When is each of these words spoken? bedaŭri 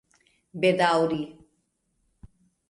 bedaŭri 0.63 1.21